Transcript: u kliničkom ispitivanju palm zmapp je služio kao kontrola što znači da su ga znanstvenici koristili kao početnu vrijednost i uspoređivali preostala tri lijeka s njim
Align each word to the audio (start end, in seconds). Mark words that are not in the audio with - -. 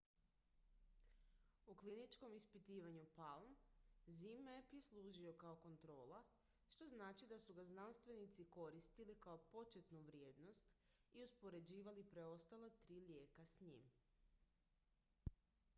u 1.73 1.75
kliničkom 1.81 2.35
ispitivanju 2.37 3.03
palm 3.17 3.53
zmapp 4.21 4.73
je 4.77 4.81
služio 4.89 5.33
kao 5.45 5.51
kontrola 5.67 6.23
što 6.69 6.87
znači 6.95 7.29
da 7.35 7.39
su 7.47 7.55
ga 7.61 7.67
znanstvenici 7.75 8.47
koristili 8.59 9.17
kao 9.29 9.37
početnu 9.53 10.01
vrijednost 10.11 10.73
i 11.13 11.23
uspoređivali 11.29 12.07
preostala 12.15 12.71
tri 12.85 12.99
lijeka 13.11 13.45
s 13.55 13.71
njim 13.71 13.89